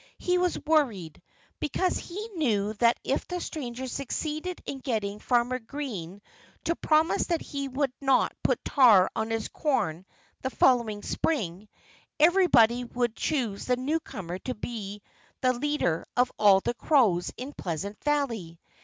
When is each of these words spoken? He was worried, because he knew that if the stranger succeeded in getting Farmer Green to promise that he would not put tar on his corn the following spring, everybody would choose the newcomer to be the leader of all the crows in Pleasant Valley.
He 0.17 0.39
was 0.39 0.57
worried, 0.65 1.21
because 1.59 1.95
he 1.99 2.27
knew 2.35 2.73
that 2.79 2.99
if 3.03 3.27
the 3.27 3.39
stranger 3.39 3.85
succeeded 3.87 4.59
in 4.65 4.79
getting 4.79 5.19
Farmer 5.19 5.59
Green 5.59 6.23
to 6.63 6.75
promise 6.75 7.27
that 7.27 7.41
he 7.41 7.67
would 7.67 7.93
not 8.01 8.33
put 8.41 8.65
tar 8.65 9.11
on 9.15 9.29
his 9.29 9.47
corn 9.47 10.07
the 10.41 10.49
following 10.49 11.03
spring, 11.03 11.69
everybody 12.19 12.83
would 12.83 13.15
choose 13.15 13.65
the 13.65 13.77
newcomer 13.77 14.39
to 14.39 14.55
be 14.55 15.03
the 15.41 15.53
leader 15.53 16.07
of 16.17 16.31
all 16.39 16.61
the 16.61 16.73
crows 16.73 17.31
in 17.37 17.53
Pleasant 17.53 18.03
Valley. 18.03 18.59